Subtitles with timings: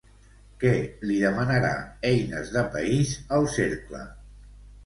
[0.63, 0.71] Què
[1.09, 1.69] li demanarà
[2.13, 4.01] Eines de País al Cercle?